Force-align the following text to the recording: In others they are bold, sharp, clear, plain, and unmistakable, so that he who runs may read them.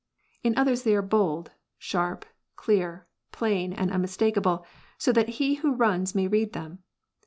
In 0.41 0.57
others 0.57 0.81
they 0.81 0.95
are 0.95 1.01
bold, 1.03 1.51
sharp, 1.77 2.25
clear, 2.55 3.05
plain, 3.31 3.71
and 3.71 3.91
unmistakable, 3.91 4.65
so 4.97 5.11
that 5.11 5.29
he 5.37 5.53
who 5.61 5.75
runs 5.75 6.15
may 6.15 6.27
read 6.27 6.53
them. 6.53 6.79